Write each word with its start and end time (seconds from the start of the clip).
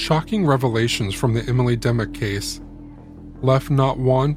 Shocking 0.00 0.46
revelations 0.46 1.14
from 1.14 1.34
the 1.34 1.46
Emily 1.46 1.76
Dimmock 1.76 2.14
case 2.14 2.62
left 3.42 3.68
not 3.68 3.98
one, 3.98 4.34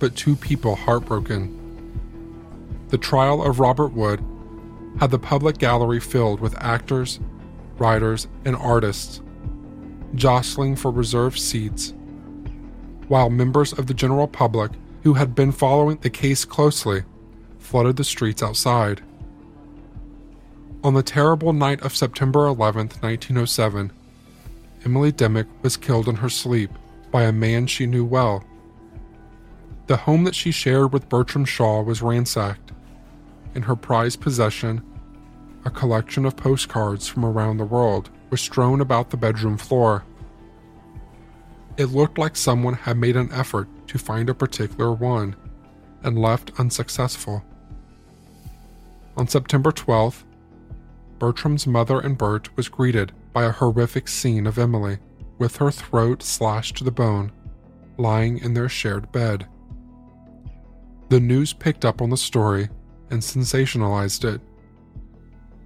but 0.00 0.16
two 0.16 0.34
people 0.34 0.74
heartbroken. 0.74 1.52
The 2.88 2.98
trial 2.98 3.44
of 3.44 3.60
Robert 3.60 3.92
Wood 3.92 4.24
had 4.98 5.12
the 5.12 5.20
public 5.20 5.58
gallery 5.58 6.00
filled 6.00 6.40
with 6.40 6.60
actors, 6.60 7.20
writers, 7.78 8.26
and 8.44 8.56
artists 8.56 9.22
jostling 10.16 10.74
for 10.74 10.90
reserved 10.90 11.38
seats, 11.38 11.94
while 13.06 13.30
members 13.30 13.72
of 13.72 13.86
the 13.86 13.94
general 13.94 14.26
public 14.26 14.72
who 15.04 15.14
had 15.14 15.36
been 15.36 15.52
following 15.52 15.98
the 15.98 16.10
case 16.10 16.44
closely 16.44 17.04
flooded 17.60 17.96
the 17.96 18.04
streets 18.04 18.42
outside. 18.42 19.00
On 20.82 20.94
the 20.94 21.04
terrible 21.04 21.52
night 21.52 21.80
of 21.82 21.94
September 21.94 22.46
11, 22.46 22.88
1907, 23.00 23.92
Emily 24.86 25.10
Dimmock 25.10 25.48
was 25.62 25.76
killed 25.76 26.08
in 26.08 26.14
her 26.14 26.28
sleep 26.28 26.70
by 27.10 27.24
a 27.24 27.32
man 27.32 27.66
she 27.66 27.86
knew 27.86 28.04
well. 28.04 28.44
The 29.88 29.96
home 29.96 30.22
that 30.22 30.34
she 30.36 30.52
shared 30.52 30.92
with 30.92 31.08
Bertram 31.08 31.44
Shaw 31.44 31.82
was 31.82 32.02
ransacked. 32.02 32.70
In 33.56 33.62
her 33.62 33.74
prized 33.74 34.20
possession, 34.20 34.80
a 35.64 35.70
collection 35.70 36.24
of 36.24 36.36
postcards 36.36 37.08
from 37.08 37.24
around 37.24 37.56
the 37.56 37.64
world 37.64 38.10
was 38.30 38.40
strewn 38.40 38.80
about 38.80 39.10
the 39.10 39.16
bedroom 39.16 39.56
floor. 39.56 40.04
It 41.76 41.86
looked 41.86 42.16
like 42.16 42.36
someone 42.36 42.74
had 42.74 42.96
made 42.96 43.16
an 43.16 43.32
effort 43.32 43.66
to 43.88 43.98
find 43.98 44.30
a 44.30 44.34
particular 44.34 44.92
one 44.92 45.34
and 46.04 46.16
left 46.16 46.52
unsuccessful. 46.60 47.42
On 49.16 49.26
September 49.26 49.72
12th, 49.72 50.22
Bertram's 51.18 51.66
mother 51.66 51.98
and 51.98 52.16
Bert 52.16 52.56
was 52.56 52.68
greeted 52.68 53.10
by 53.36 53.44
a 53.44 53.52
horrific 53.52 54.08
scene 54.08 54.46
of 54.46 54.58
Emily, 54.58 54.96
with 55.36 55.56
her 55.56 55.70
throat 55.70 56.22
slashed 56.22 56.74
to 56.74 56.84
the 56.84 56.90
bone, 56.90 57.30
lying 57.98 58.38
in 58.38 58.54
their 58.54 58.66
shared 58.66 59.12
bed. 59.12 59.46
The 61.10 61.20
news 61.20 61.52
picked 61.52 61.84
up 61.84 62.00
on 62.00 62.08
the 62.08 62.16
story 62.16 62.70
and 63.10 63.20
sensationalized 63.20 64.24
it, 64.24 64.40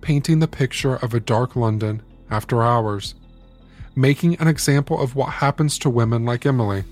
painting 0.00 0.41
the 0.41 0.48
picture 0.48 0.97
of 0.97 1.14
a 1.14 1.20
dark 1.20 1.54
London 1.54 2.03
after 2.28 2.60
hours, 2.60 3.14
making 3.94 4.34
an 4.41 4.48
example 4.48 5.00
of 5.00 5.14
what 5.14 5.28
happens 5.34 5.78
to 5.78 5.91
women 5.91 6.25
like 6.25 6.47
Emily. 6.47 6.82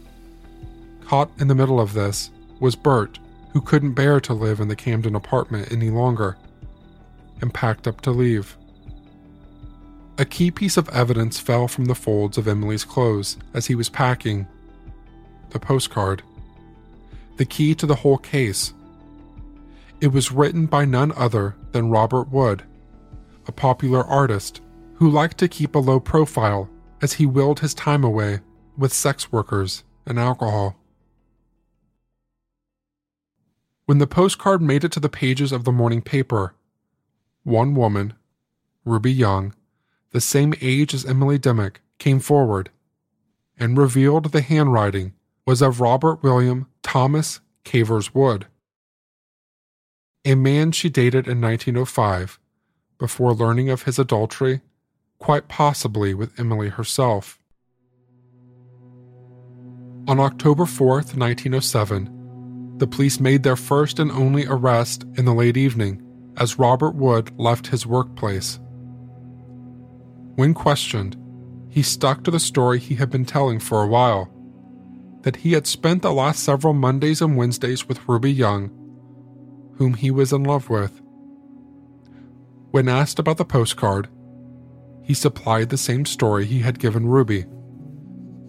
Caught 1.06 1.32
in 1.40 1.48
the 1.48 1.56
middle 1.56 1.80
of 1.80 1.92
this 1.92 2.30
was 2.60 2.76
Bert, 2.76 3.18
who 3.52 3.60
couldn't 3.60 3.94
bear 3.94 4.20
to 4.20 4.32
live 4.32 4.60
in 4.60 4.68
the 4.68 4.76
Camden 4.76 5.16
apartment 5.16 5.72
any 5.72 5.90
longer 5.90 6.36
and 7.40 7.52
packed 7.52 7.88
up 7.88 8.00
to 8.02 8.12
leave. 8.12 8.56
A 10.20 10.24
key 10.24 10.50
piece 10.50 10.76
of 10.76 10.88
evidence 10.88 11.38
fell 11.38 11.68
from 11.68 11.84
the 11.84 11.94
folds 11.94 12.36
of 12.36 12.48
Emily's 12.48 12.84
clothes 12.84 13.36
as 13.54 13.66
he 13.66 13.76
was 13.76 13.88
packing 13.88 14.48
the 15.50 15.60
postcard. 15.60 16.24
The 17.36 17.44
key 17.44 17.72
to 17.76 17.86
the 17.86 17.94
whole 17.94 18.18
case. 18.18 18.74
It 20.00 20.08
was 20.08 20.32
written 20.32 20.66
by 20.66 20.84
none 20.86 21.12
other 21.12 21.54
than 21.70 21.90
Robert 21.90 22.32
Wood, 22.32 22.64
a 23.46 23.52
popular 23.52 24.04
artist 24.04 24.60
who 24.94 25.08
liked 25.08 25.38
to 25.38 25.46
keep 25.46 25.76
a 25.76 25.78
low 25.78 26.00
profile 26.00 26.68
as 27.00 27.12
he 27.12 27.24
willed 27.24 27.60
his 27.60 27.72
time 27.72 28.02
away 28.02 28.40
with 28.76 28.92
sex 28.92 29.30
workers 29.30 29.84
and 30.04 30.18
alcohol. 30.18 30.74
When 33.86 33.98
the 33.98 34.08
postcard 34.08 34.60
made 34.60 34.82
it 34.82 34.90
to 34.92 35.00
the 35.00 35.08
pages 35.08 35.52
of 35.52 35.62
the 35.62 35.72
morning 35.72 36.02
paper, 36.02 36.56
one 37.44 37.76
woman, 37.76 38.14
Ruby 38.84 39.12
Young, 39.12 39.54
the 40.12 40.20
same 40.20 40.54
age 40.60 40.94
as 40.94 41.04
Emily 41.04 41.38
Dimmock, 41.38 41.80
came 41.98 42.20
forward 42.20 42.70
and 43.58 43.76
revealed 43.76 44.32
the 44.32 44.40
handwriting 44.40 45.12
was 45.46 45.60
of 45.62 45.80
Robert 45.80 46.22
William 46.22 46.66
Thomas 46.82 47.40
Cavers 47.64 48.14
Wood, 48.14 48.46
a 50.24 50.34
man 50.34 50.72
she 50.72 50.88
dated 50.88 51.26
in 51.26 51.40
1905 51.40 52.38
before 52.98 53.34
learning 53.34 53.70
of 53.70 53.82
his 53.82 53.98
adultery, 53.98 54.60
quite 55.18 55.48
possibly 55.48 56.14
with 56.14 56.38
Emily 56.38 56.68
herself. 56.68 57.38
On 60.06 60.18
October 60.20 60.64
4th, 60.64 61.16
1907, 61.16 62.76
the 62.78 62.86
police 62.86 63.20
made 63.20 63.42
their 63.42 63.56
first 63.56 63.98
and 63.98 64.10
only 64.10 64.46
arrest 64.46 65.04
in 65.16 65.24
the 65.24 65.34
late 65.34 65.56
evening 65.56 66.02
as 66.36 66.58
Robert 66.58 66.94
Wood 66.94 67.32
left 67.38 67.66
his 67.66 67.86
workplace. 67.86 68.60
When 70.38 70.54
questioned, 70.54 71.16
he 71.68 71.82
stuck 71.82 72.22
to 72.22 72.30
the 72.30 72.38
story 72.38 72.78
he 72.78 72.94
had 72.94 73.10
been 73.10 73.24
telling 73.24 73.58
for 73.58 73.82
a 73.82 73.88
while 73.88 74.32
that 75.22 75.34
he 75.34 75.50
had 75.50 75.66
spent 75.66 76.00
the 76.00 76.12
last 76.12 76.44
several 76.44 76.74
Mondays 76.74 77.20
and 77.20 77.36
Wednesdays 77.36 77.88
with 77.88 78.08
Ruby 78.08 78.32
Young, 78.32 78.68
whom 79.78 79.94
he 79.94 80.12
was 80.12 80.32
in 80.32 80.44
love 80.44 80.70
with. 80.70 81.02
When 82.70 82.88
asked 82.88 83.18
about 83.18 83.38
the 83.38 83.44
postcard, 83.44 84.08
he 85.02 85.12
supplied 85.12 85.70
the 85.70 85.76
same 85.76 86.04
story 86.04 86.46
he 86.46 86.60
had 86.60 86.78
given 86.78 87.08
Ruby 87.08 87.46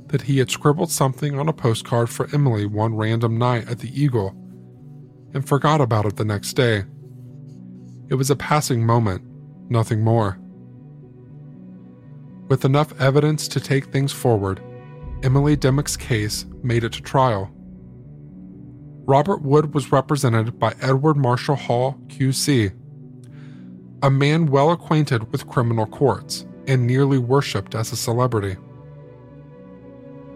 that 0.09 0.21
he 0.21 0.37
had 0.37 0.51
scribbled 0.51 0.91
something 0.91 1.39
on 1.39 1.49
a 1.49 1.53
postcard 1.53 2.11
for 2.11 2.29
Emily 2.31 2.67
one 2.67 2.93
random 2.93 3.39
night 3.39 3.67
at 3.67 3.79
the 3.79 3.99
Eagle 3.99 4.35
and 5.33 5.49
forgot 5.49 5.81
about 5.81 6.05
it 6.05 6.17
the 6.17 6.23
next 6.23 6.53
day. 6.53 6.83
It 8.09 8.13
was 8.13 8.29
a 8.29 8.35
passing 8.35 8.85
moment, 8.85 9.23
nothing 9.71 10.03
more. 10.03 10.37
With 12.49 12.65
enough 12.65 12.99
evidence 12.99 13.47
to 13.49 13.59
take 13.59 13.85
things 13.85 14.11
forward, 14.11 14.59
Emily 15.21 15.55
Dimmock's 15.55 15.95
case 15.95 16.45
made 16.63 16.83
it 16.83 16.93
to 16.93 17.01
trial. 17.01 17.51
Robert 19.05 19.43
Wood 19.43 19.75
was 19.75 19.91
represented 19.91 20.57
by 20.57 20.73
Edward 20.81 21.15
Marshall 21.15 21.55
Hall, 21.55 21.99
QC, 22.07 22.75
a 24.01 24.09
man 24.09 24.47
well 24.47 24.71
acquainted 24.71 25.31
with 25.31 25.47
criminal 25.47 25.85
courts 25.85 26.47
and 26.67 26.87
nearly 26.87 27.19
worshipped 27.19 27.75
as 27.75 27.91
a 27.91 27.95
celebrity. 27.95 28.57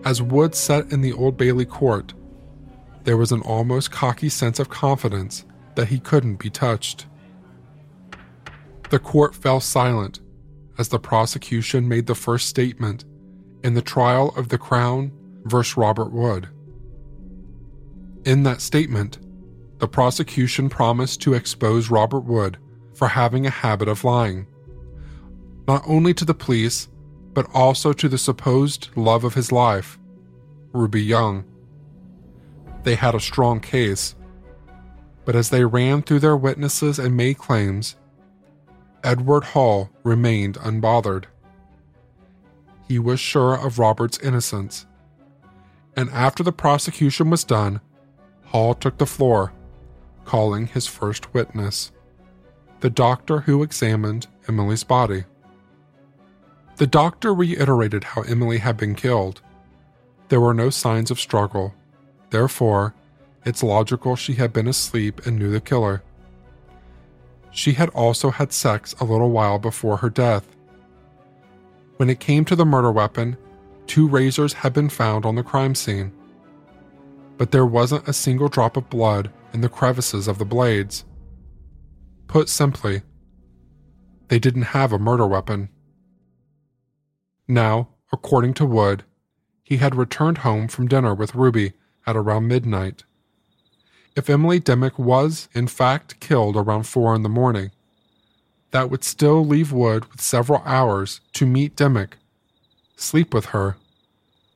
As 0.05 0.21
Wood 0.21 0.53
sat 0.53 0.91
in 0.91 1.01
the 1.01 1.13
Old 1.13 1.35
Bailey 1.35 1.65
court, 1.65 2.13
there 3.05 3.17
was 3.17 3.31
an 3.31 3.41
almost 3.41 3.91
cocky 3.91 4.29
sense 4.29 4.59
of 4.59 4.69
confidence 4.69 5.45
that 5.75 5.87
he 5.87 5.99
couldn't 5.99 6.35
be 6.35 6.51
touched. 6.51 7.07
The 8.91 8.99
court 8.99 9.33
fell 9.33 9.59
silent 9.59 10.19
as 10.77 10.87
the 10.89 10.99
prosecution 10.99 11.87
made 11.87 12.07
the 12.07 12.15
first 12.15 12.47
statement 12.47 13.05
in 13.63 13.73
the 13.73 13.81
trial 13.81 14.33
of 14.35 14.49
the 14.49 14.57
Crown 14.57 15.11
versus 15.45 15.77
Robert 15.77 16.11
Wood. 16.11 16.49
In 18.25 18.43
that 18.43 18.61
statement, 18.61 19.19
the 19.79 19.87
prosecution 19.87 20.69
promised 20.69 21.21
to 21.21 21.33
expose 21.33 21.89
Robert 21.89 22.21
Wood 22.21 22.57
for 22.93 23.09
having 23.09 23.45
a 23.45 23.51
habit 23.51 23.87
of 23.87 24.03
lying, 24.03 24.47
not 25.67 25.83
only 25.85 26.13
to 26.13 26.25
the 26.25 26.33
police, 26.33 26.87
but 27.33 27.47
also 27.53 27.93
to 27.93 28.07
the 28.07 28.17
supposed 28.17 28.89
love 28.95 29.23
of 29.23 29.33
his 29.33 29.51
life, 29.51 29.99
Ruby 30.71 31.03
Young. 31.03 31.43
They 32.83 32.95
had 32.95 33.15
a 33.15 33.19
strong 33.19 33.59
case. 33.59 34.15
But 35.25 35.35
as 35.35 35.49
they 35.49 35.63
ran 35.63 36.01
through 36.01 36.19
their 36.19 36.35
witnesses 36.35 36.99
and 36.99 37.15
made 37.15 37.37
claims, 37.37 37.95
Edward 39.03 39.43
Hall 39.43 39.89
remained 40.03 40.55
unbothered. 40.57 41.25
He 42.87 42.99
was 42.99 43.19
sure 43.19 43.55
of 43.55 43.79
Robert's 43.79 44.19
innocence. 44.19 44.85
And 45.95 46.09
after 46.11 46.43
the 46.43 46.51
prosecution 46.51 47.29
was 47.29 47.43
done, 47.43 47.81
Hall 48.45 48.73
took 48.73 48.97
the 48.97 49.05
floor, 49.05 49.53
calling 50.25 50.67
his 50.67 50.87
first 50.87 51.33
witness 51.33 51.91
the 52.83 52.89
doctor 52.89 53.39
who 53.39 53.63
examined 53.63 54.27
Emily's 54.49 54.83
body. 54.83 55.23
The 56.75 56.85
doctor 56.85 57.33
reiterated 57.33 58.03
how 58.03 58.23
Emily 58.23 58.57
had 58.57 58.75
been 58.75 58.93
killed. 58.93 59.41
There 60.27 60.41
were 60.41 60.53
no 60.53 60.69
signs 60.69 61.09
of 61.09 61.17
struggle. 61.17 61.73
Therefore, 62.29 62.93
it's 63.45 63.63
logical 63.63 64.17
she 64.17 64.33
had 64.33 64.51
been 64.51 64.67
asleep 64.67 65.25
and 65.25 65.39
knew 65.39 65.49
the 65.49 65.61
killer. 65.61 66.03
She 67.53 67.73
had 67.73 67.89
also 67.89 68.31
had 68.31 68.51
sex 68.51 68.93
a 68.99 69.05
little 69.05 69.29
while 69.29 69.59
before 69.59 69.97
her 69.97 70.09
death. 70.09 70.45
When 71.97 72.09
it 72.09 72.19
came 72.19 72.43
to 72.45 72.55
the 72.55 72.65
murder 72.65 72.91
weapon, 72.91 73.37
two 73.85 74.07
razors 74.07 74.53
had 74.53 74.73
been 74.73 74.89
found 74.89 75.25
on 75.25 75.35
the 75.35 75.43
crime 75.43 75.75
scene. 75.75 76.11
But 77.37 77.51
there 77.51 77.65
wasn't 77.65 78.07
a 78.07 78.13
single 78.13 78.49
drop 78.49 78.75
of 78.75 78.89
blood 78.89 79.31
in 79.53 79.61
the 79.61 79.69
crevices 79.69 80.27
of 80.27 80.39
the 80.39 80.45
blades. 80.45 81.05
Put 82.27 82.49
simply, 82.49 83.03
they 84.29 84.39
didn't 84.39 84.73
have 84.73 84.91
a 84.91 84.97
murder 84.97 85.27
weapon. 85.27 85.69
Now, 87.47 87.89
according 88.11 88.55
to 88.55 88.65
Wood, 88.65 89.03
he 89.61 89.77
had 89.77 89.93
returned 89.93 90.39
home 90.39 90.67
from 90.67 90.87
dinner 90.87 91.13
with 91.13 91.35
Ruby 91.35 91.73
at 92.07 92.15
around 92.15 92.47
midnight. 92.47 93.03
If 94.15 94.29
Emily 94.29 94.59
Dimmock 94.59 94.99
was, 94.99 95.49
in 95.53 95.67
fact, 95.67 96.19
killed 96.19 96.55
around 96.55 96.83
four 96.83 97.15
in 97.15 97.23
the 97.23 97.29
morning, 97.29 97.71
that 98.71 98.89
would 98.89 99.03
still 99.03 99.45
leave 99.45 99.71
Wood 99.71 100.05
with 100.11 100.21
several 100.21 100.61
hours 100.65 101.21
to 101.33 101.45
meet 101.45 101.75
Dimmock, 101.75 102.17
sleep 102.95 103.33
with 103.33 103.45
her, 103.47 103.77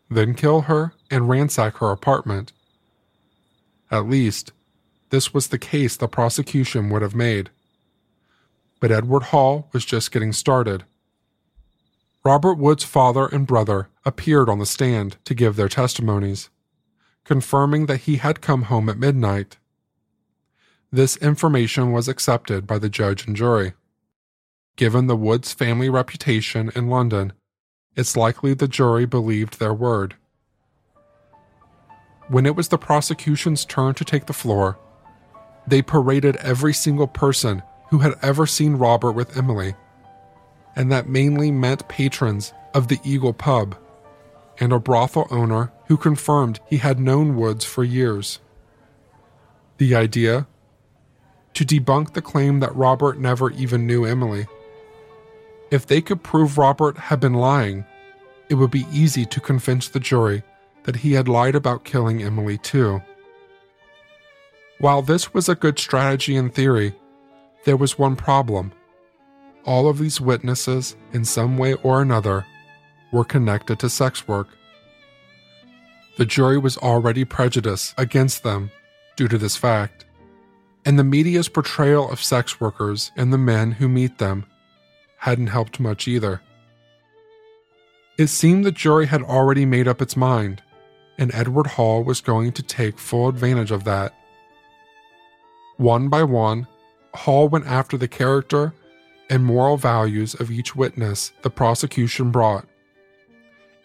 then 0.10 0.34
kill 0.34 0.62
her 0.62 0.94
and 1.10 1.30
ransack 1.30 1.78
her 1.78 1.92
apartment. 1.92 2.52
At 3.90 4.08
least, 4.08 4.52
this 5.10 5.34
was 5.34 5.48
the 5.48 5.60
case 5.60 5.96
the 5.96 6.08
prosecution 6.08 6.90
would 6.90 7.02
have 7.02 7.16
made 7.16 7.50
but 8.80 8.92
Edward 8.92 9.24
Hall 9.24 9.70
was 9.74 9.86
just 9.86 10.12
getting 10.12 10.34
started. 10.34 10.84
Robert 12.24 12.56
Wood's 12.56 12.84
father 12.84 13.26
and 13.28 13.48
brother 13.48 13.90
appeared 14.06 14.50
on 14.50 14.60
the 14.60 14.66
stand 14.66 15.18
to 15.26 15.34
give 15.34 15.56
their 15.56 15.70
testimonies, 15.70 16.50
confirming 17.28 17.88
that 17.88 18.02
he 18.02 18.16
had 18.16 18.40
come 18.40 18.64
home 18.64 18.88
at 18.88 18.98
midnight. 18.98 19.58
This 20.92 21.18
information 21.18 21.92
was 21.92 22.08
accepted 22.08 22.66
by 22.66 22.80
the 22.80 22.88
judge 22.88 23.28
and 23.28 23.36
jury. 23.36 23.74
Given 24.78 25.08
the 25.08 25.18
Woods 25.18 25.54
family 25.54 25.90
reputation 25.90 26.72
in 26.74 26.88
London, 26.88 27.34
it's 27.98 28.16
likely 28.16 28.54
the 28.54 28.70
jury 28.70 29.06
believed 29.06 29.60
their 29.60 29.74
word. 29.74 30.16
When 32.30 32.46
it 32.46 32.56
was 32.56 32.70
the 32.70 32.78
prosecution's 32.78 33.66
turn 33.66 33.94
to 33.96 34.06
take 34.06 34.28
the 34.28 34.34
floor, 34.34 34.80
they 35.68 35.82
paraded 35.82 36.38
every 36.38 36.74
single 36.74 37.08
person 37.08 37.62
who 37.90 38.00
had 38.00 38.14
ever 38.22 38.48
seen 38.48 38.78
Robert 38.78 39.12
with 39.12 39.36
Emily, 39.36 39.76
and 40.78 40.90
that 40.94 41.10
mainly 41.10 41.52
meant 41.52 41.90
patrons 41.90 42.54
of 42.74 42.88
the 42.88 43.00
Eagle 43.04 43.34
pub 43.34 43.76
and 44.60 44.74
a 44.74 44.80
brothel 44.80 45.28
owner 45.30 45.72
who 45.88 45.98
confirmed 45.98 46.60
he 46.68 46.78
had 46.78 47.00
known 47.00 47.36
Woods 47.36 47.66
for 47.66 47.84
years. 47.84 48.40
The 49.78 49.96
idea? 49.96 50.48
To 51.54 51.66
debunk 51.66 52.14
the 52.14 52.22
claim 52.22 52.60
that 52.60 52.76
Robert 52.76 53.20
never 53.20 53.52
even 53.52 53.88
knew 53.88 54.06
Emily. 54.06 54.48
If 55.72 55.86
they 55.86 56.02
could 56.02 56.24
prove 56.24 56.58
Robert 56.58 56.98
had 56.98 57.20
been 57.20 57.34
lying, 57.34 57.86
it 58.50 58.56
would 58.56 58.72
be 58.72 58.88
easy 58.92 59.26
to 59.26 59.40
convince 59.40 59.88
the 59.88 60.00
jury 60.00 60.44
that 60.84 60.98
he 60.98 61.14
had 61.14 61.28
lied 61.28 61.56
about 61.56 61.84
killing 61.84 62.24
Emily 62.24 62.58
too. 62.58 63.02
While 64.80 65.02
this 65.02 65.34
was 65.34 65.50
a 65.50 65.56
good 65.56 65.80
strategy 65.80 66.36
in 66.36 66.50
theory, 66.50 66.94
there 67.66 67.78
was 67.78 68.00
one 68.00 68.16
problem. 68.16 68.72
All 69.66 69.90
of 69.90 69.98
these 69.98 70.22
witnesses, 70.22 70.96
in 71.12 71.26
some 71.26 71.58
way 71.58 71.74
or 71.76 72.02
another, 72.02 72.46
were 73.12 73.24
connected 73.24 73.80
to 73.80 73.90
sex 73.90 74.28
work. 74.28 74.48
The 76.18 76.26
jury 76.26 76.58
was 76.58 76.78
already 76.78 77.26
prejudiced 77.26 77.94
against 77.98 78.44
them 78.44 78.72
due 79.16 79.28
to 79.28 79.38
this 79.38 79.56
fact, 79.56 80.06
and 80.86 80.98
the 80.98 81.04
media's 81.04 81.50
portrayal 81.50 82.10
of 82.10 82.22
sex 82.22 82.60
workers 82.60 83.12
and 83.16 83.32
the 83.32 83.38
men 83.38 83.72
who 83.72 83.88
meet 83.88 84.18
them 84.18 84.46
hadn't 85.18 85.48
helped 85.48 85.80
much 85.80 86.08
either. 86.08 86.42
It 88.18 88.28
seemed 88.28 88.66
the 88.66 88.72
jury 88.72 89.06
had 89.06 89.22
already 89.22 89.66
made 89.66 89.88
up 89.88 90.02
its 90.02 90.18
mind, 90.18 90.64
and 91.18 91.34
Edward 91.34 91.68
Hall 91.68 92.04
was 92.04 92.22
going 92.22 92.52
to 92.54 92.64
take 92.64 92.98
full 92.98 93.28
advantage 93.28 93.72
of 93.72 93.84
that. 93.84 94.14
One 95.78 96.10
by 96.10 96.24
one, 96.24 96.68
Hall 97.14 97.48
went 97.48 97.68
after 97.68 97.98
the 97.98 98.08
character 98.08 98.74
and 99.30 99.46
moral 99.46 99.78
values 99.78 100.34
of 100.36 100.50
each 100.50 100.76
witness 100.76 101.32
the 101.42 101.50
prosecution 101.50 102.32
brought, 102.32 102.68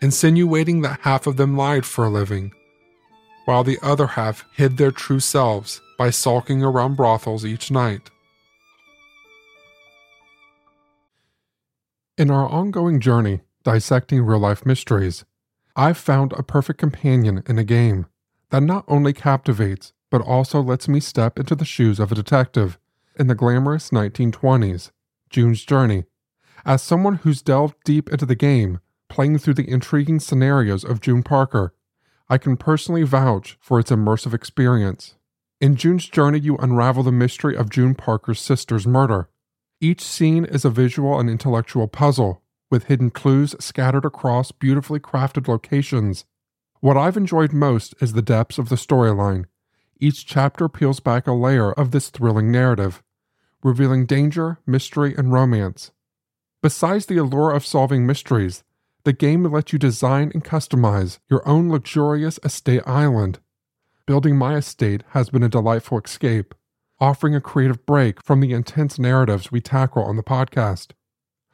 insinuating 0.03 0.83
that 0.83 1.01
half 1.03 1.27
of 1.27 1.37
them 1.37 1.57
lied 1.57 1.87
for 1.87 2.05
a 2.05 2.11
living, 2.11 2.53
while 3.45 3.63
the 3.63 3.79
other 3.83 4.09
half 4.09 4.45
hid 4.57 4.77
their 4.77 4.91
true 4.91 5.21
selves 5.21 5.81
by 5.97 6.11
sulking 6.11 6.63
around 6.63 6.97
brothels 6.97 7.45
each 7.47 7.71
night. 7.71 8.11
In 12.19 12.31
our 12.31 12.49
ongoing 12.49 13.01
journey 13.01 13.41
dissecting 13.65 14.23
real 14.23 14.41
life 14.41 14.67
mysteries, 14.67 15.25
I've 15.77 15.97
found 15.97 16.33
a 16.33 16.43
perfect 16.43 16.81
companion 16.81 17.43
in 17.47 17.59
a 17.59 17.65
game 17.65 18.07
that 18.51 18.63
not 18.63 18.85
only 18.89 19.13
captivates, 19.13 19.93
but 20.11 20.21
also 20.21 20.61
lets 20.61 20.89
me 20.89 21.01
step 21.01 21.39
into 21.39 21.55
the 21.55 21.65
shoes 21.65 21.99
of 21.99 22.13
a 22.13 22.17
detective 22.17 22.79
in 23.19 23.29
the 23.29 23.35
glamorous 23.35 23.91
1920s, 23.91 24.91
June's 25.31 25.65
Journey, 25.65 26.05
as 26.67 26.83
someone 26.83 27.17
who's 27.17 27.41
delved 27.41 27.77
deep 27.85 28.11
into 28.11 28.27
the 28.27 28.35
game, 28.35 28.81
playing 29.13 29.37
through 29.37 29.53
the 29.53 29.71
intriguing 29.71 30.19
scenarios 30.19 30.85
of 30.85 31.03
June 31.03 31.23
Parker, 31.23 31.75
I 32.31 32.39
can 32.39 32.57
personally 32.57 33.03
vouch 33.03 33.59
for 33.61 33.79
its 33.79 33.91
immersive 33.91 34.33
experience. 34.33 35.17
In 35.61 35.77
June's 35.77 36.09
Journey, 36.09 36.39
you 36.39 36.57
unravel 36.57 37.03
the 37.03 37.13
mystery 37.13 37.55
of 37.55 37.69
June 37.69 37.95
Parker's 37.95 38.41
sister's 38.41 38.87
murder. 38.87 39.29
Each 39.83 40.01
scene 40.01 40.47
is 40.47 40.65
a 40.65 40.71
visual 40.71 41.21
and 41.21 41.29
intellectual 41.29 41.89
puzzle, 41.89 42.43
with 42.71 42.85
hidden 42.85 43.11
clues 43.11 43.55
scattered 43.61 44.07
across 44.07 44.51
beautifully 44.51 44.99
crafted 44.99 45.47
locations. 45.47 46.25
What 46.81 46.97
I've 46.97 47.19
enjoyed 47.19 47.53
most 47.53 47.95
is 48.01 48.15
the 48.15 48.23
depths 48.23 48.57
of 48.57 48.71
the 48.71 48.77
storyline, 48.77 49.45
each 50.01 50.25
chapter 50.27 50.69
peels 50.71 51.01
back 51.01 51.27
a 51.27 51.33
layer 51.33 51.71
of 51.71 51.91
this 51.91 52.09
thrilling 52.09 52.51
narrative, 52.51 53.03
revealing 53.63 54.07
danger, 54.07 54.59
mystery, 54.67 55.15
and 55.17 55.33
romance. 55.33 55.91
Besides 56.63 57.07
the 57.07 57.19
allure 57.19 57.53
of 57.53 57.67
solving 57.67 58.07
mysteries, 58.07 58.65
the 59.05 59.13
game 59.13 59.43
lets 59.45 59.73
you 59.73 59.79
design 59.79 60.31
and 60.33 60.45
customize 60.45 61.19
your 61.29 61.47
own 61.49 61.69
luxurious 61.69 62.39
estate 62.45 62.83
island. 62.87 63.41
Building 64.07 64.37
my 64.37 64.57
estate 64.57 65.03
has 65.11 65.31
been 65.31 65.43
a 65.43 65.49
delightful 65.49 66.01
escape, 66.01 66.55
offering 67.01 67.35
a 67.35 67.41
creative 67.41 67.85
break 67.85 68.23
from 68.23 68.41
the 68.41 68.53
intense 68.53 68.99
narratives 68.99 69.51
we 69.51 69.61
tackle 69.61 70.05
on 70.05 70.17
the 70.17 70.23
podcast. 70.23 70.93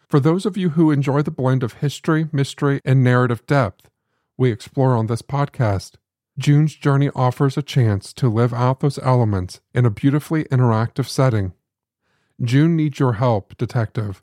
For 0.09 0.21
those 0.21 0.45
of 0.45 0.57
you 0.57 0.71
who 0.71 0.90
enjoy 0.90 1.23
the 1.23 1.31
blend 1.31 1.62
of 1.62 1.75
history, 1.75 2.28
mystery, 2.33 2.81
and 2.85 3.02
narrative 3.02 3.47
depth 3.47 3.90
we 4.37 4.50
explore 4.52 4.95
on 4.95 5.07
this 5.07 5.23
podcast, 5.23 5.95
June's 6.38 6.75
Journey 6.75 7.11
offers 7.14 7.57
a 7.57 7.62
chance 7.62 8.12
to 8.12 8.28
live 8.28 8.55
out 8.55 8.81
those 8.81 8.99
elements 8.99 9.61
in 9.75 9.85
a 9.85 9.90
beautifully 9.90 10.45
interactive 10.45 11.09
setting. 11.09 11.52
June 12.40 12.76
needs 12.76 13.00
your 13.00 13.14
help, 13.14 13.57
Detective. 13.57 14.23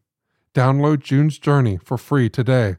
Download 0.53 0.99
June's 0.99 1.37
Journey 1.37 1.77
for 1.77 1.97
free 1.97 2.29
today 2.29 2.77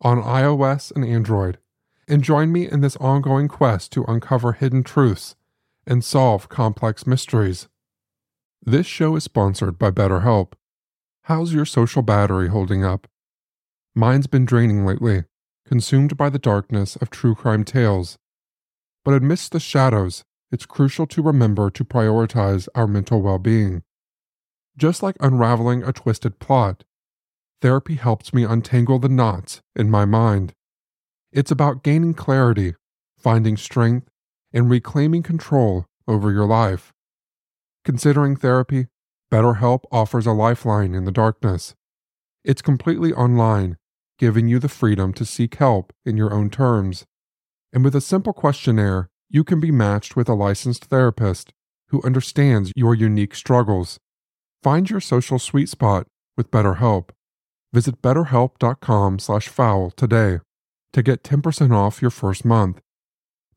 on 0.00 0.22
iOS 0.22 0.92
and 0.94 1.04
Android, 1.04 1.58
and 2.06 2.22
join 2.22 2.52
me 2.52 2.68
in 2.68 2.80
this 2.80 2.96
ongoing 2.96 3.48
quest 3.48 3.92
to 3.92 4.04
uncover 4.04 4.52
hidden 4.52 4.82
truths 4.82 5.34
and 5.86 6.04
solve 6.04 6.48
complex 6.48 7.06
mysteries. 7.06 7.68
This 8.64 8.86
show 8.86 9.16
is 9.16 9.24
sponsored 9.24 9.78
by 9.78 9.90
BetterHelp. 9.90 10.52
How's 11.22 11.52
your 11.52 11.64
social 11.64 12.02
battery 12.02 12.48
holding 12.48 12.84
up? 12.84 13.06
Mine's 13.94 14.26
been 14.26 14.44
draining 14.44 14.84
lately, 14.86 15.24
consumed 15.66 16.16
by 16.16 16.28
the 16.28 16.38
darkness 16.38 16.96
of 16.96 17.10
true 17.10 17.34
crime 17.34 17.64
tales 17.64 18.18
but 19.08 19.14
amidst 19.14 19.52
the 19.52 19.58
shadows, 19.58 20.22
it's 20.50 20.66
crucial 20.66 21.06
to 21.06 21.22
remember 21.22 21.70
to 21.70 21.82
prioritize 21.82 22.68
our 22.74 22.86
mental 22.86 23.22
well 23.22 23.38
being. 23.38 23.82
Just 24.76 25.02
like 25.02 25.16
unraveling 25.18 25.82
a 25.82 25.94
twisted 25.94 26.38
plot, 26.40 26.84
therapy 27.60 27.94
helps 27.94 28.32
me 28.32 28.44
untangle 28.44 28.98
the 28.98 29.08
knots 29.08 29.60
in 29.74 29.90
my 29.90 30.04
mind. 30.04 30.52
It's 31.32 31.50
about 31.50 31.82
gaining 31.82 32.14
clarity, 32.14 32.74
finding 33.16 33.56
strength, 33.56 34.08
and 34.52 34.70
reclaiming 34.70 35.22
control 35.22 35.86
over 36.06 36.32
your 36.32 36.46
life. 36.46 36.92
Considering 37.84 38.36
therapy, 38.36 38.86
BetterHelp 39.30 39.84
offers 39.92 40.26
a 40.26 40.32
lifeline 40.32 40.94
in 40.94 41.04
the 41.04 41.12
darkness. 41.12 41.74
It's 42.44 42.62
completely 42.62 43.12
online, 43.12 43.76
giving 44.18 44.48
you 44.48 44.58
the 44.58 44.68
freedom 44.68 45.12
to 45.14 45.24
seek 45.24 45.56
help 45.56 45.92
in 46.06 46.16
your 46.16 46.32
own 46.32 46.48
terms. 46.48 47.04
And 47.72 47.84
with 47.84 47.94
a 47.94 48.00
simple 48.00 48.32
questionnaire, 48.32 49.10
you 49.28 49.44
can 49.44 49.60
be 49.60 49.70
matched 49.70 50.16
with 50.16 50.28
a 50.28 50.34
licensed 50.34 50.86
therapist 50.86 51.52
who 51.88 52.02
understands 52.02 52.72
your 52.74 52.94
unique 52.94 53.34
struggles. 53.34 53.98
Find 54.62 54.88
your 54.88 55.00
social 55.00 55.38
sweet 55.38 55.68
spot 55.68 56.06
with 56.36 56.50
BetterHelp. 56.50 57.10
Visit 57.72 58.00
betterhelp.com/foul 58.02 59.90
today 59.90 60.40
to 60.92 61.02
get 61.02 61.22
10% 61.22 61.72
off 61.72 62.02
your 62.02 62.10
first 62.10 62.44
month. 62.44 62.80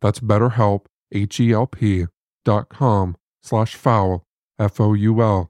That's 0.02 0.20
BetterHelp, 0.20 0.86
H-E-L-P 1.14 2.08
dot 2.44 2.70
com 2.70 3.16
slash 3.42 3.76
foul, 3.76 4.24
F-O-U-L. 4.60 5.50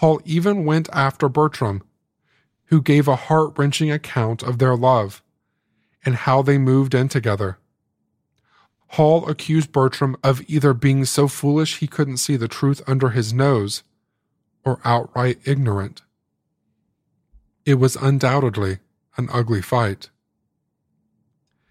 Hall 0.00 0.18
even 0.24 0.64
went 0.64 0.88
after 0.94 1.28
Bertram, 1.28 1.82
who 2.68 2.80
gave 2.80 3.06
a 3.06 3.16
heart 3.16 3.52
wrenching 3.58 3.90
account 3.90 4.42
of 4.42 4.56
their 4.56 4.74
love 4.74 5.22
and 6.06 6.14
how 6.14 6.40
they 6.40 6.56
moved 6.56 6.94
in 6.94 7.06
together. 7.06 7.58
Hall 8.92 9.28
accused 9.28 9.72
Bertram 9.72 10.16
of 10.24 10.40
either 10.48 10.72
being 10.72 11.04
so 11.04 11.28
foolish 11.28 11.80
he 11.80 11.86
couldn't 11.86 12.16
see 12.16 12.36
the 12.36 12.48
truth 12.48 12.80
under 12.86 13.10
his 13.10 13.34
nose 13.34 13.82
or 14.64 14.80
outright 14.86 15.38
ignorant. 15.44 16.00
It 17.66 17.74
was 17.74 17.94
undoubtedly 17.96 18.78
an 19.18 19.28
ugly 19.30 19.60
fight. 19.60 20.08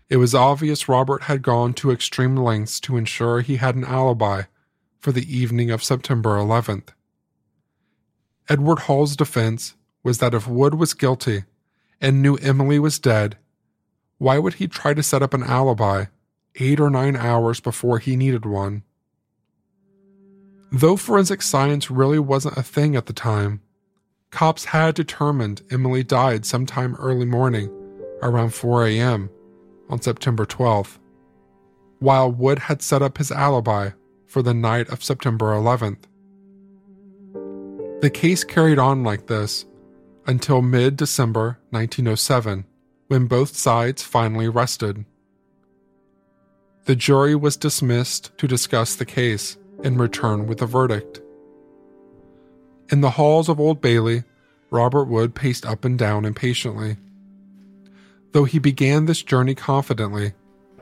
It 0.07 0.17
was 0.17 0.35
obvious 0.35 0.87
Robert 0.87 1.23
had 1.23 1.41
gone 1.41 1.73
to 1.73 1.89
extreme 1.89 2.35
lengths 2.35 2.79
to 2.81 2.95
ensure 2.95 3.41
he 3.41 3.55
had 3.55 3.75
an 3.75 3.85
alibi 3.85 4.43
for 4.99 5.11
the 5.11 5.35
evening 5.35 5.71
of 5.71 5.83
September 5.83 6.37
11th. 6.37 6.89
Edward 8.49 8.79
Hall's 8.79 9.15
defense 9.15 9.75
was 10.03 10.17
that 10.17 10.33
if 10.33 10.47
Wood 10.47 10.73
was 10.73 10.95
guilty 10.95 11.43
and 12.01 12.23
knew 12.23 12.35
Emily 12.37 12.79
was 12.79 12.97
dead, 12.97 13.37
why 14.17 14.39
would 14.39 14.55
he 14.55 14.67
try 14.67 14.95
to 14.95 15.03
set 15.03 15.21
up 15.21 15.35
an 15.35 15.43
alibi 15.43 16.05
eight 16.55 16.79
or 16.79 16.89
nine 16.89 17.15
hours 17.15 17.59
before 17.59 17.99
he 17.99 18.15
needed 18.15 18.47
one? 18.47 18.81
Though 20.71 20.97
forensic 20.97 21.43
science 21.43 21.91
really 21.91 22.17
wasn't 22.17 22.57
a 22.57 22.63
thing 22.63 22.95
at 22.95 23.05
the 23.05 23.13
time, 23.13 23.61
cops 24.31 24.65
had 24.65 24.95
determined 24.95 25.61
Emily 25.69 26.03
died 26.03 26.43
sometime 26.43 26.95
early 26.95 27.25
morning, 27.25 27.69
around 28.23 28.55
4 28.55 28.87
a.m., 28.87 29.29
on 29.89 30.01
September 30.01 30.45
12th, 30.45 30.97
while 31.99 32.31
Wood 32.31 32.59
had 32.59 32.81
set 32.81 33.01
up 33.01 33.19
his 33.19 33.31
alibi 33.31 33.91
for 34.25 34.41
the 34.41 34.53
night 34.53 34.89
of 34.89 35.03
September 35.03 35.47
11th. 35.53 36.08
The 38.01 38.09
case 38.09 38.45
carried 38.45 38.79
on 38.79 39.03
like 39.03 39.27
this 39.27 39.65
until 40.25 40.61
mid 40.61 40.95
December 40.95 41.59
1907, 41.71 42.63
when 43.07 43.25
both 43.25 43.57
sides 43.57 44.03
finally 44.03 44.47
rested. 44.47 45.03
The 46.85 46.95
jury 46.95 47.35
was 47.35 47.57
dismissed 47.57 48.37
to 48.37 48.47
discuss 48.47 48.95
the 48.95 49.05
case 49.05 49.57
and 49.83 49.99
return 49.99 50.47
with 50.47 50.61
a 50.61 50.65
verdict. 50.65 51.19
In 52.89 53.01
the 53.01 53.11
halls 53.11 53.49
of 53.49 53.59
Old 53.59 53.81
Bailey, 53.81 54.23
Robert 54.71 55.05
Wood 55.05 55.35
paced 55.35 55.65
up 55.65 55.83
and 55.83 55.99
down 55.99 56.23
impatiently. 56.23 56.95
Though 58.31 58.45
he 58.45 58.59
began 58.59 59.07
this 59.07 59.21
journey 59.21 59.55
confidently, 59.55 60.31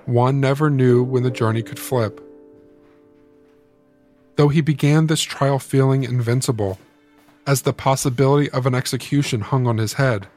one 0.05 0.39
never 0.39 0.69
knew 0.69 1.03
when 1.03 1.23
the 1.23 1.31
journey 1.31 1.63
could 1.63 1.79
flip. 1.79 2.21
Though 4.35 4.49
he 4.49 4.61
began 4.61 5.07
this 5.07 5.23
trial 5.23 5.57
feeling 5.57 6.03
invincible, 6.03 6.77
as 7.47 7.61
the 7.61 7.73
possibility 7.73 8.49
of 8.51 8.65
an 8.65 8.75
execution 8.75 9.39
hung 9.39 9.65
on 9.65 9.77
his 9.77 9.93
head. 9.93 10.27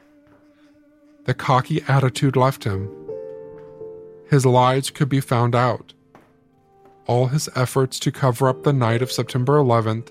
The 1.25 1.33
cocky 1.33 1.83
attitude 1.87 2.37
left 2.37 2.63
him. 2.63 2.89
His 4.29 4.45
lies 4.45 4.89
could 4.89 5.09
be 5.09 5.19
found 5.19 5.53
out. 5.53 5.93
All 7.05 7.27
his 7.27 7.49
efforts 7.53 7.99
to 7.99 8.11
cover 8.11 8.47
up 8.47 8.63
the 8.63 8.71
night 8.71 9.01
of 9.01 9.11
September 9.11 9.57
11th 9.57 10.09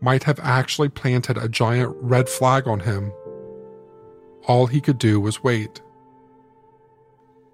might 0.00 0.22
have 0.22 0.38
actually 0.40 0.88
planted 0.88 1.36
a 1.36 1.48
giant 1.48 1.94
red 2.00 2.28
flag 2.28 2.68
on 2.68 2.80
him. 2.80 3.12
All 4.46 4.66
he 4.66 4.80
could 4.80 4.98
do 4.98 5.20
was 5.20 5.42
wait. 5.42 5.82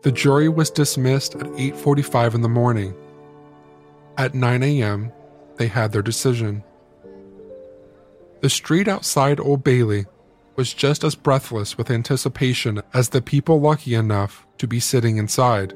The 0.03 0.13
jury 0.13 0.49
was 0.49 0.71
dismissed 0.71 1.35
at 1.35 1.47
8:45 1.57 2.35
in 2.35 2.43
the 2.43 2.49
morning. 2.49 2.95
At 4.19 4.35
9 4.35 4.63
a.m., 4.63 5.13
they 5.57 5.69
had 5.69 5.93
their 5.93 6.03
decision. 6.03 6.63
The 8.41 8.51
street 8.51 8.89
outside 8.89 9.39
Old 9.39 9.63
Bailey 9.63 10.07
was 10.57 10.73
just 10.75 11.05
as 11.05 11.15
breathless 11.15 11.77
with 11.77 11.91
anticipation 11.91 12.83
as 12.93 13.11
the 13.11 13.23
people 13.23 13.61
lucky 13.61 13.95
enough 13.95 14.47
to 14.59 14.67
be 14.67 14.81
sitting 14.81 15.17
inside. 15.17 15.75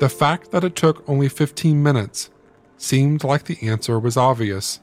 The 0.00 0.08
fact 0.08 0.50
that 0.52 0.64
it 0.64 0.76
took 0.76 1.08
only 1.08 1.28
15 1.28 1.82
minutes 1.82 2.30
seemed 2.76 3.24
like 3.24 3.44
the 3.44 3.58
answer 3.68 3.98
was 3.98 4.16
obvious. 4.16 4.80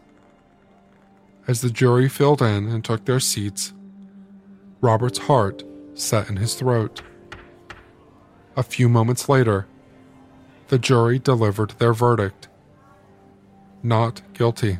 As 1.47 1.61
the 1.61 1.69
jury 1.69 2.09
filled 2.09 2.41
in 2.41 2.67
and 2.67 2.83
took 2.83 3.05
their 3.05 3.19
seats, 3.19 3.73
Robert's 4.81 5.19
heart 5.19 5.63
set 5.93 6.29
in 6.29 6.37
his 6.37 6.55
throat. 6.55 7.01
A 8.57 8.63
few 8.63 8.89
moments 8.89 9.29
later, 9.29 9.67
the 10.67 10.79
jury 10.79 11.19
delivered 11.19 11.71
their 11.71 11.93
verdict 11.93 12.49
not 13.85 14.21
guilty. 14.33 14.79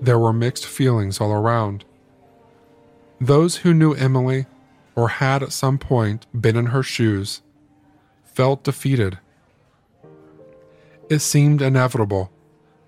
There 0.00 0.18
were 0.18 0.32
mixed 0.32 0.66
feelings 0.66 1.20
all 1.20 1.32
around. 1.32 1.84
Those 3.20 3.56
who 3.56 3.72
knew 3.72 3.94
Emily, 3.94 4.46
or 4.94 5.08
had 5.08 5.42
at 5.42 5.52
some 5.52 5.78
point 5.78 6.26
been 6.38 6.56
in 6.56 6.66
her 6.66 6.82
shoes, 6.82 7.42
felt 8.24 8.64
defeated. 8.64 9.18
It 11.08 11.20
seemed 11.20 11.62
inevitable 11.62 12.30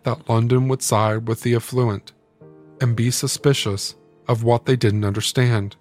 that 0.03 0.29
London 0.29 0.69
would 0.69 0.83
side 0.83 1.29
with 1.29 1.43
the 1.43 1.55
affluent 1.55 2.12
and 2.81 2.95
be 2.95 3.11
suspicious 3.11 3.95
of 4.27 4.43
what 4.43 4.67
they 4.67 4.77
didn't 4.77 5.05
understand. 5.05 5.77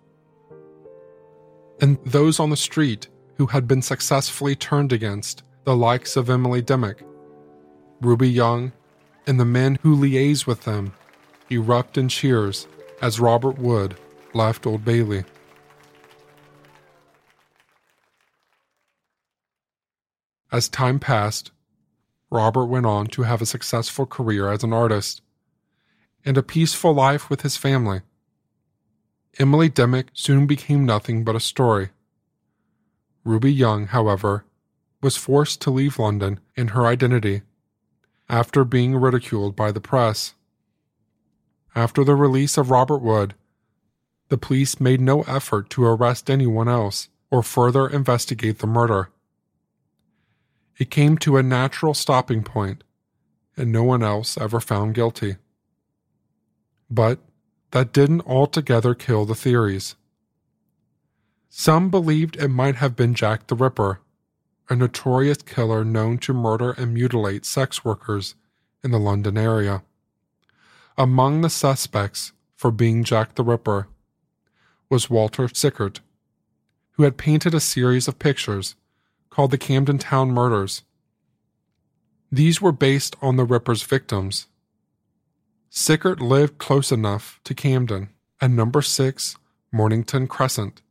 And 1.81 1.97
those 2.05 2.39
on 2.39 2.49
the 2.49 2.57
street 2.57 3.07
who 3.37 3.47
had 3.47 3.67
been 3.67 3.81
successfully 3.81 4.55
turned 4.55 4.91
against 4.93 5.43
the 5.65 5.75
likes 5.75 6.15
of 6.15 6.29
Emily 6.29 6.61
Dimmock, 6.61 7.03
Ruby 8.01 8.29
Young, 8.29 8.71
and 9.27 9.39
the 9.39 9.45
men 9.45 9.77
who 9.81 9.95
liaised 9.95 10.47
with 10.47 10.63
them 10.63 10.93
erupt 11.49 11.97
in 11.97 12.09
cheers 12.09 12.67
as 13.01 13.19
Robert 13.19 13.57
Wood 13.57 13.95
left 14.33 14.65
Old 14.65 14.83
Bailey. 14.83 15.23
As 20.51 20.69
time 20.69 20.99
passed, 20.99 21.51
Robert 22.29 22.65
went 22.65 22.85
on 22.85 23.07
to 23.07 23.23
have 23.23 23.41
a 23.41 23.45
successful 23.45 24.05
career 24.05 24.49
as 24.49 24.63
an 24.63 24.73
artist 24.73 25.21
and 26.25 26.37
a 26.37 26.43
peaceful 26.43 26.93
life 26.93 27.29
with 27.29 27.41
his 27.41 27.57
family. 27.57 28.01
Emily 29.39 29.69
Dimmock 29.69 30.07
soon 30.13 30.47
became 30.47 30.85
nothing 30.85 31.23
but 31.23 31.35
a 31.35 31.39
story. 31.39 31.89
Ruby 33.23 33.53
Young, 33.53 33.87
however, 33.87 34.45
was 35.01 35.15
forced 35.15 35.61
to 35.61 35.69
leave 35.69 35.99
London 35.99 36.39
in 36.55 36.69
her 36.69 36.87
identity 36.87 37.43
after 38.29 38.63
being 38.63 38.95
ridiculed 38.95 39.55
by 39.55 39.71
the 39.71 39.79
press. 39.79 40.33
After 41.77 42.03
the 42.03 42.15
release 42.15 42.57
of 42.57 42.71
Robert 42.71 43.03
Wood, 43.03 43.35
the 44.29 44.37
police 44.39 44.79
made 44.79 44.99
no 44.99 45.21
effort 45.21 45.69
to 45.69 45.85
arrest 45.85 46.27
anyone 46.27 46.67
else 46.67 47.07
or 47.29 47.43
further 47.43 47.87
investigate 47.87 48.57
the 48.57 48.65
murder. 48.65 49.09
It 50.79 50.89
came 50.89 51.19
to 51.19 51.37
a 51.37 51.43
natural 51.43 51.93
stopping 51.93 52.41
point, 52.41 52.83
and 53.55 53.71
no 53.71 53.83
one 53.83 54.01
else 54.01 54.39
ever 54.39 54.59
found 54.59 54.95
guilty. 54.95 55.35
But 56.89 57.19
that 57.69 57.93
didn't 57.93 58.25
altogether 58.25 58.95
kill 58.95 59.25
the 59.25 59.35
theories. 59.35 59.93
Some 61.47 61.91
believed 61.91 62.37
it 62.37 62.47
might 62.47 62.77
have 62.77 62.95
been 62.95 63.13
Jack 63.13 63.45
the 63.45 63.55
Ripper, 63.55 63.99
a 64.67 64.75
notorious 64.75 65.43
killer 65.43 65.85
known 65.85 66.17
to 66.25 66.33
murder 66.33 66.71
and 66.71 66.95
mutilate 66.95 67.45
sex 67.45 67.85
workers 67.85 68.33
in 68.83 68.89
the 68.89 68.97
London 68.97 69.37
area. 69.37 69.83
Among 70.99 71.41
the 71.41 71.49
suspects 71.49 72.31
for 72.55 72.71
being 72.71 73.03
Jack 73.03 73.35
the 73.35 73.43
Ripper 73.43 73.87
was 74.89 75.11
Walter 75.11 75.47
Sickert, 75.47 75.99
who 76.93 77.03
had 77.03 77.17
painted 77.17 77.53
a 77.53 77.59
series 77.59 78.07
of 78.07 78.17
pictures 78.17 78.73
called 79.29 79.51
the 79.51 79.59
Camden 79.59 79.99
Town 79.99 80.31
Murders. 80.31 80.81
These 82.31 82.63
were 82.63 82.71
based 82.71 83.15
on 83.21 83.35
the 83.35 83.45
Ripper's 83.45 83.83
victims. 83.83 84.47
Sickert 85.69 86.19
lived 86.19 86.57
close 86.57 86.91
enough 86.91 87.39
to 87.43 87.53
Camden 87.53 88.09
at 88.41 88.49
number 88.49 88.81
6 88.81 89.37
Mornington 89.71 90.25
Crescent, 90.25 90.81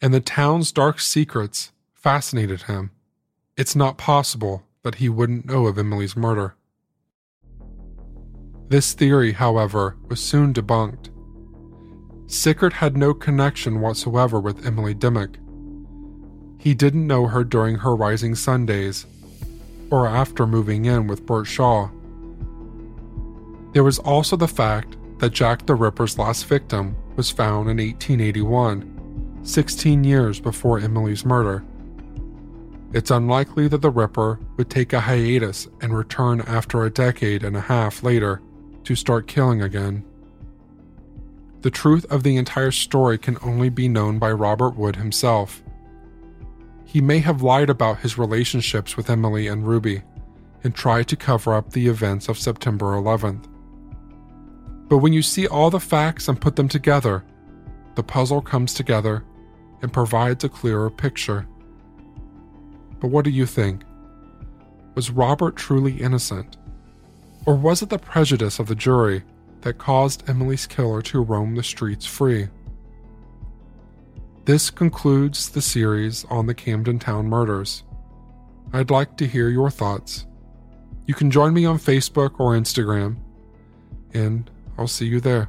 and 0.00 0.14
the 0.14 0.20
town's 0.20 0.72
dark 0.72 0.98
secrets 0.98 1.72
fascinated 1.92 2.62
him. 2.62 2.90
It's 3.54 3.76
not 3.76 3.98
possible 3.98 4.62
that 4.82 4.94
he 4.94 5.10
wouldn't 5.10 5.44
know 5.44 5.66
of 5.66 5.76
Emily's 5.76 6.16
murder. 6.16 6.54
This 8.70 8.92
theory, 8.92 9.32
however, 9.32 9.96
was 10.08 10.20
soon 10.20 10.54
debunked. 10.54 11.08
Sickert 12.28 12.74
had 12.74 12.96
no 12.96 13.12
connection 13.12 13.80
whatsoever 13.80 14.38
with 14.38 14.64
Emily 14.64 14.94
Dimmock. 14.94 15.38
He 16.56 16.72
didn't 16.74 17.08
know 17.08 17.26
her 17.26 17.42
during 17.42 17.74
her 17.78 17.96
Rising 17.96 18.36
Sun 18.36 18.66
days, 18.66 19.06
or 19.90 20.06
after 20.06 20.46
moving 20.46 20.84
in 20.84 21.08
with 21.08 21.26
Bert 21.26 21.48
Shaw. 21.48 21.88
There 23.72 23.82
was 23.82 23.98
also 23.98 24.36
the 24.36 24.46
fact 24.46 24.96
that 25.18 25.32
Jack 25.32 25.66
the 25.66 25.74
Ripper's 25.74 26.16
last 26.16 26.46
victim 26.46 26.94
was 27.16 27.28
found 27.28 27.68
in 27.70 27.78
1881, 27.78 29.40
16 29.42 30.04
years 30.04 30.38
before 30.38 30.78
Emily's 30.78 31.24
murder. 31.24 31.64
It's 32.92 33.10
unlikely 33.10 33.66
that 33.66 33.82
the 33.82 33.90
Ripper 33.90 34.38
would 34.56 34.70
take 34.70 34.92
a 34.92 35.00
hiatus 35.00 35.66
and 35.80 35.92
return 35.92 36.42
after 36.42 36.84
a 36.84 36.90
decade 36.90 37.42
and 37.42 37.56
a 37.56 37.60
half 37.62 38.04
later 38.04 38.40
to 38.84 38.94
start 38.94 39.26
killing 39.26 39.62
again. 39.62 40.04
The 41.62 41.70
truth 41.70 42.06
of 42.10 42.22
the 42.22 42.36
entire 42.36 42.70
story 42.70 43.18
can 43.18 43.36
only 43.42 43.68
be 43.68 43.88
known 43.88 44.18
by 44.18 44.32
Robert 44.32 44.76
Wood 44.76 44.96
himself. 44.96 45.62
He 46.86 47.00
may 47.00 47.18
have 47.18 47.42
lied 47.42 47.68
about 47.68 48.00
his 48.00 48.16
relationships 48.16 48.96
with 48.96 49.10
Emily 49.10 49.46
and 49.46 49.66
Ruby 49.66 50.02
and 50.64 50.74
tried 50.74 51.08
to 51.08 51.16
cover 51.16 51.54
up 51.54 51.70
the 51.70 51.86
events 51.86 52.28
of 52.28 52.38
September 52.38 52.86
11th. 52.86 53.46
But 54.88 54.98
when 54.98 55.12
you 55.12 55.22
see 55.22 55.46
all 55.46 55.70
the 55.70 55.80
facts 55.80 56.28
and 56.28 56.40
put 56.40 56.56
them 56.56 56.68
together, 56.68 57.24
the 57.94 58.02
puzzle 58.02 58.40
comes 58.40 58.74
together 58.74 59.24
and 59.82 59.92
provides 59.92 60.44
a 60.44 60.48
clearer 60.48 60.90
picture. 60.90 61.46
But 62.98 63.08
what 63.08 63.24
do 63.24 63.30
you 63.30 63.46
think? 63.46 63.82
Was 64.94 65.10
Robert 65.10 65.56
truly 65.56 66.00
innocent? 66.00 66.56
Or 67.46 67.54
was 67.54 67.82
it 67.82 67.88
the 67.88 67.98
prejudice 67.98 68.58
of 68.58 68.68
the 68.68 68.74
jury 68.74 69.22
that 69.62 69.78
caused 69.78 70.28
Emily's 70.28 70.66
killer 70.66 71.02
to 71.02 71.22
roam 71.22 71.54
the 71.54 71.62
streets 71.62 72.06
free? 72.06 72.48
This 74.44 74.70
concludes 74.70 75.50
the 75.50 75.62
series 75.62 76.24
on 76.26 76.46
the 76.46 76.54
Camden 76.54 76.98
Town 76.98 77.26
murders. 77.26 77.84
I'd 78.72 78.90
like 78.90 79.16
to 79.18 79.26
hear 79.26 79.48
your 79.48 79.70
thoughts. 79.70 80.26
You 81.06 81.14
can 81.14 81.30
join 81.30 81.54
me 81.54 81.64
on 81.64 81.78
Facebook 81.78 82.38
or 82.38 82.52
Instagram, 82.52 83.16
and 84.14 84.50
I'll 84.78 84.86
see 84.86 85.06
you 85.06 85.20
there. 85.20 85.48